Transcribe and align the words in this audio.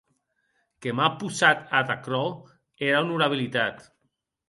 Que 0.85 0.93
m’a 0.99 1.09
possat 1.19 1.63
ad 1.81 1.93
aquerò 1.99 2.25
era 2.89 3.05
onorabilitat. 3.07 3.75